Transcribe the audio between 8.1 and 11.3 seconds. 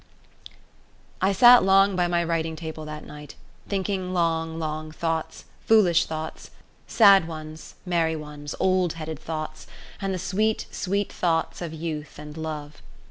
ones, old headed thoughts, and the sweet, sweet